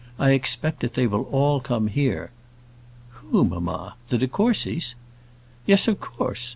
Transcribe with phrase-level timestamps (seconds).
[0.17, 2.31] I expect that they will all come here."
[3.29, 3.93] "Who, mamma?
[4.09, 4.95] the de Courcys?"
[5.67, 6.49] "Yes, of course.